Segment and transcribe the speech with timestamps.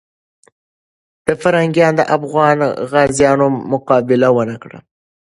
[1.41, 2.57] پرنګیان د افغان
[2.91, 4.79] غازیانو مقابله ونه کړه.